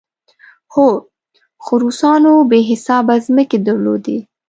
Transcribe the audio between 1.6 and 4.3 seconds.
خو روسانو بې حسابه ځمکې درلودې.